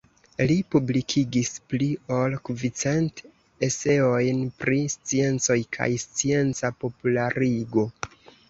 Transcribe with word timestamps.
Li 0.49 0.53
publikigis 0.75 1.51
pli 1.73 1.89
ol 2.15 2.37
kvicent 2.49 3.21
eseojn 3.69 4.41
pri 4.63 4.81
sciencoj 4.97 5.61
kaj 5.79 5.91
scienca 6.07 6.77
popularigo. 6.87 7.89